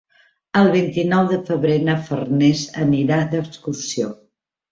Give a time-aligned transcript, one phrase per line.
[0.59, 4.09] El vint-i-nou de febrer na Farners anirà d'excursió.